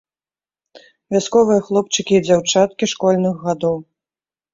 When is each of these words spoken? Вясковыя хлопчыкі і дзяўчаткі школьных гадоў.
Вясковыя 1.15 1.63
хлопчыкі 1.67 2.13
і 2.19 2.21
дзяўчаткі 2.29 2.89
школьных 2.95 3.35
гадоў. 3.49 3.77